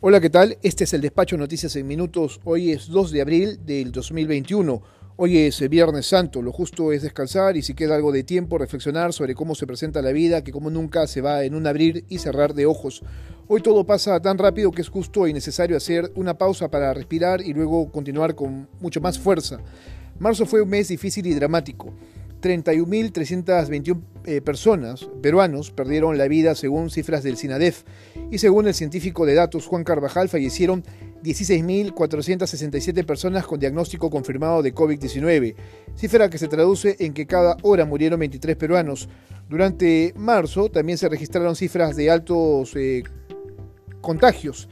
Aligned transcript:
Hola, 0.00 0.20
¿qué 0.20 0.30
tal? 0.30 0.56
Este 0.62 0.84
es 0.84 0.94
el 0.94 1.00
despacho 1.00 1.36
Noticias 1.36 1.74
en 1.74 1.84
Minutos. 1.84 2.40
Hoy 2.44 2.70
es 2.70 2.86
2 2.86 3.10
de 3.10 3.20
abril 3.20 3.58
del 3.66 3.90
2021. 3.90 4.80
Hoy 5.16 5.38
es 5.38 5.68
Viernes 5.68 6.06
Santo. 6.06 6.40
Lo 6.40 6.52
justo 6.52 6.92
es 6.92 7.02
descansar 7.02 7.56
y 7.56 7.62
si 7.62 7.74
queda 7.74 7.96
algo 7.96 8.12
de 8.12 8.22
tiempo, 8.22 8.58
reflexionar 8.58 9.12
sobre 9.12 9.34
cómo 9.34 9.56
se 9.56 9.66
presenta 9.66 10.00
la 10.00 10.12
vida, 10.12 10.44
que 10.44 10.52
como 10.52 10.70
nunca 10.70 11.08
se 11.08 11.20
va 11.20 11.42
en 11.42 11.56
un 11.56 11.66
abrir 11.66 12.04
y 12.08 12.18
cerrar 12.18 12.54
de 12.54 12.66
ojos. 12.66 13.02
Hoy 13.48 13.60
todo 13.60 13.84
pasa 13.84 14.22
tan 14.22 14.38
rápido 14.38 14.70
que 14.70 14.82
es 14.82 14.88
justo 14.88 15.26
y 15.26 15.32
necesario 15.32 15.76
hacer 15.76 16.12
una 16.14 16.38
pausa 16.38 16.70
para 16.70 16.94
respirar 16.94 17.40
y 17.40 17.52
luego 17.52 17.90
continuar 17.90 18.36
con 18.36 18.68
mucho 18.78 19.00
más 19.00 19.18
fuerza. 19.18 19.58
Marzo 20.20 20.46
fue 20.46 20.62
un 20.62 20.68
mes 20.68 20.86
difícil 20.86 21.26
y 21.26 21.34
dramático. 21.34 21.92
31.321 22.40 24.00
eh, 24.28 24.42
personas, 24.42 25.08
peruanos, 25.22 25.70
perdieron 25.70 26.18
la 26.18 26.28
vida 26.28 26.54
según 26.54 26.90
cifras 26.90 27.22
del 27.22 27.38
SINADEF 27.38 27.84
y 28.30 28.36
según 28.36 28.66
el 28.66 28.74
científico 28.74 29.24
de 29.24 29.32
datos 29.32 29.66
Juan 29.66 29.84
Carvajal 29.84 30.28
fallecieron 30.28 30.84
16.467 31.24 33.06
personas 33.06 33.46
con 33.46 33.58
diagnóstico 33.58 34.10
confirmado 34.10 34.62
de 34.62 34.74
COVID-19, 34.74 35.54
cifra 35.94 36.28
que 36.28 36.36
se 36.36 36.48
traduce 36.48 36.96
en 37.00 37.14
que 37.14 37.26
cada 37.26 37.56
hora 37.62 37.86
murieron 37.86 38.20
23 38.20 38.54
peruanos. 38.56 39.08
Durante 39.48 40.12
marzo 40.14 40.70
también 40.70 40.98
se 40.98 41.08
registraron 41.08 41.56
cifras 41.56 41.96
de 41.96 42.10
altos 42.10 42.76
eh, 42.76 43.04
contagios 44.02 44.68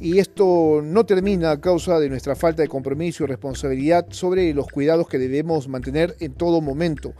y 0.00 0.18
esto 0.18 0.80
no 0.82 1.06
termina 1.06 1.52
a 1.52 1.60
causa 1.60 1.98
de 1.98 2.08
nuestra 2.08 2.34
falta 2.34 2.62
de 2.62 2.68
compromiso 2.68 3.24
y 3.24 3.28
responsabilidad 3.28 4.06
sobre 4.10 4.52
los 4.52 4.66
cuidados 4.66 5.08
que 5.08 5.18
debemos 5.18 5.68
mantener 5.68 6.16
en 6.20 6.32
todo 6.32 6.60
momento. 6.60 7.14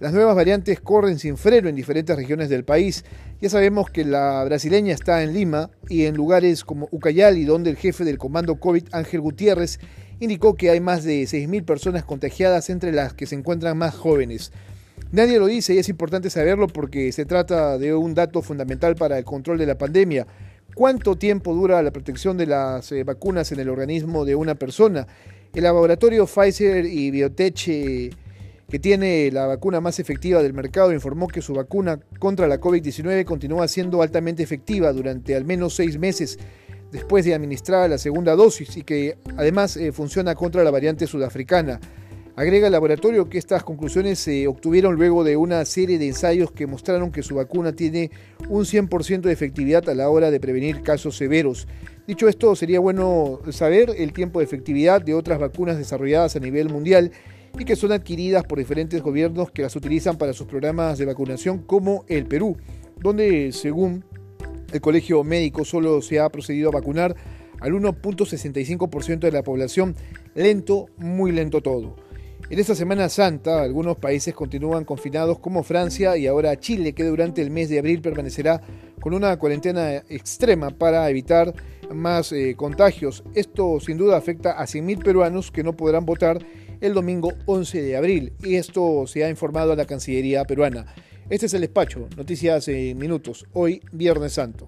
Las 0.00 0.12
nuevas 0.12 0.36
variantes 0.36 0.78
corren 0.78 1.18
sin 1.18 1.36
freno 1.36 1.68
en 1.68 1.74
diferentes 1.74 2.14
regiones 2.14 2.48
del 2.48 2.64
país. 2.64 3.04
Ya 3.40 3.50
sabemos 3.50 3.90
que 3.90 4.04
la 4.04 4.44
brasileña 4.44 4.94
está 4.94 5.24
en 5.24 5.34
Lima 5.34 5.70
y 5.88 6.04
en 6.04 6.14
lugares 6.14 6.62
como 6.62 6.88
Ucayali, 6.92 7.44
donde 7.44 7.70
el 7.70 7.76
jefe 7.76 8.04
del 8.04 8.16
comando 8.16 8.60
COVID, 8.60 8.84
Ángel 8.92 9.20
Gutiérrez, 9.20 9.80
indicó 10.20 10.54
que 10.54 10.70
hay 10.70 10.78
más 10.78 11.02
de 11.02 11.22
6.000 11.22 11.64
personas 11.64 12.04
contagiadas, 12.04 12.70
entre 12.70 12.92
las 12.92 13.12
que 13.12 13.26
se 13.26 13.34
encuentran 13.34 13.76
más 13.76 13.96
jóvenes. 13.96 14.52
Nadie 15.10 15.40
lo 15.40 15.46
dice 15.46 15.74
y 15.74 15.78
es 15.78 15.88
importante 15.88 16.30
saberlo 16.30 16.68
porque 16.68 17.10
se 17.10 17.24
trata 17.24 17.76
de 17.76 17.92
un 17.92 18.14
dato 18.14 18.40
fundamental 18.40 18.94
para 18.94 19.18
el 19.18 19.24
control 19.24 19.58
de 19.58 19.66
la 19.66 19.78
pandemia. 19.78 20.28
¿Cuánto 20.74 21.16
tiempo 21.16 21.54
dura 21.54 21.82
la 21.82 21.90
protección 21.90 22.36
de 22.36 22.46
las 22.46 22.92
eh, 22.92 23.02
vacunas 23.02 23.50
en 23.50 23.58
el 23.58 23.68
organismo 23.68 24.24
de 24.24 24.36
una 24.36 24.54
persona? 24.54 25.08
El 25.54 25.64
laboratorio 25.64 26.26
Pfizer 26.26 26.84
y 26.84 27.10
Biotech, 27.10 28.14
que 28.68 28.78
tiene 28.78 29.30
la 29.32 29.46
vacuna 29.46 29.80
más 29.80 29.98
efectiva 29.98 30.42
del 30.42 30.52
mercado, 30.52 30.92
informó 30.92 31.26
que 31.26 31.40
su 31.40 31.54
vacuna 31.54 31.98
contra 32.18 32.46
la 32.46 32.60
COVID-19 32.60 33.24
continúa 33.24 33.66
siendo 33.66 34.02
altamente 34.02 34.42
efectiva 34.42 34.92
durante 34.92 35.34
al 35.34 35.46
menos 35.46 35.74
seis 35.74 35.98
meses 35.98 36.38
después 36.92 37.24
de 37.24 37.34
administrar 37.34 37.88
la 37.88 37.96
segunda 37.96 38.36
dosis 38.36 38.76
y 38.76 38.82
que 38.82 39.16
además 39.38 39.76
eh, 39.78 39.90
funciona 39.92 40.34
contra 40.34 40.64
la 40.64 40.70
variante 40.70 41.06
sudafricana. 41.06 41.80
Agrega 42.36 42.66
el 42.66 42.72
laboratorio 42.72 43.28
que 43.28 43.38
estas 43.38 43.64
conclusiones 43.64 44.18
se 44.18 44.46
obtuvieron 44.46 44.94
luego 44.94 45.24
de 45.24 45.36
una 45.36 45.64
serie 45.64 45.98
de 45.98 46.06
ensayos 46.06 46.52
que 46.52 46.66
mostraron 46.66 47.10
que 47.10 47.22
su 47.22 47.34
vacuna 47.34 47.72
tiene 47.72 48.10
un 48.48 48.64
100% 48.64 49.22
de 49.22 49.32
efectividad 49.32 49.88
a 49.88 49.94
la 49.94 50.08
hora 50.10 50.30
de 50.30 50.38
prevenir 50.38 50.82
casos 50.82 51.16
severos. 51.16 51.66
Dicho 52.06 52.28
esto, 52.28 52.54
sería 52.54 52.80
bueno 52.80 53.40
saber 53.50 53.94
el 53.98 54.12
tiempo 54.12 54.38
de 54.38 54.44
efectividad 54.44 55.00
de 55.00 55.14
otras 55.14 55.40
vacunas 55.40 55.78
desarrolladas 55.78 56.36
a 56.36 56.40
nivel 56.40 56.68
mundial 56.68 57.10
y 57.58 57.64
que 57.64 57.76
son 57.76 57.92
adquiridas 57.92 58.44
por 58.44 58.58
diferentes 58.58 59.02
gobiernos 59.02 59.50
que 59.50 59.62
las 59.62 59.76
utilizan 59.76 60.18
para 60.18 60.32
sus 60.32 60.46
programas 60.46 60.98
de 60.98 61.04
vacunación, 61.06 61.58
como 61.58 62.04
el 62.08 62.26
Perú, 62.26 62.56
donde 63.00 63.52
según 63.52 64.04
el 64.72 64.80
Colegio 64.80 65.22
Médico 65.24 65.64
solo 65.64 66.02
se 66.02 66.20
ha 66.20 66.28
procedido 66.28 66.68
a 66.68 66.72
vacunar 66.72 67.14
al 67.60 67.72
1.65% 67.72 69.20
de 69.20 69.32
la 69.32 69.42
población, 69.42 69.96
lento, 70.34 70.86
muy 70.96 71.32
lento 71.32 71.60
todo. 71.60 71.96
En 72.50 72.58
esta 72.58 72.74
Semana 72.74 73.10
Santa, 73.10 73.60
algunos 73.60 73.98
países 73.98 74.32
continúan 74.32 74.84
confinados 74.84 75.38
como 75.38 75.62
Francia 75.62 76.16
y 76.16 76.26
ahora 76.26 76.58
Chile, 76.58 76.94
que 76.94 77.04
durante 77.04 77.42
el 77.42 77.50
mes 77.50 77.68
de 77.68 77.78
abril 77.78 78.00
permanecerá 78.00 78.62
con 79.00 79.12
una 79.12 79.36
cuarentena 79.38 79.96
extrema 80.08 80.70
para 80.70 81.10
evitar 81.10 81.52
más 81.92 82.32
eh, 82.32 82.54
contagios. 82.56 83.22
Esto 83.34 83.80
sin 83.80 83.98
duda 83.98 84.16
afecta 84.16 84.52
a 84.52 84.64
100.000 84.64 85.02
peruanos 85.02 85.50
que 85.50 85.62
no 85.62 85.74
podrán 85.74 86.06
votar 86.06 86.38
el 86.80 86.94
domingo 86.94 87.32
11 87.46 87.82
de 87.82 87.96
abril 87.96 88.32
y 88.42 88.56
esto 88.56 89.06
se 89.06 89.24
ha 89.24 89.30
informado 89.30 89.72
a 89.72 89.76
la 89.76 89.86
Cancillería 89.86 90.44
peruana. 90.44 90.86
Este 91.30 91.46
es 91.46 91.54
el 91.54 91.60
despacho, 91.60 92.08
noticias 92.16 92.68
en 92.68 92.98
minutos, 92.98 93.46
hoy 93.52 93.82
Viernes 93.92 94.32
Santo. 94.32 94.66